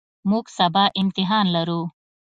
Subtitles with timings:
[0.29, 1.81] موږ سبا امتحان لرو.